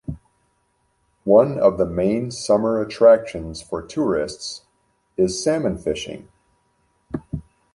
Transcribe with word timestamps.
One 1.25 1.59
of 1.59 1.77
the 1.77 1.85
main 1.85 2.31
summer 2.31 2.81
attractions 2.81 3.61
for 3.61 3.83
tourists 3.85 4.63
is 5.15 5.43
salmon 5.43 5.77
fishing. 5.77 6.27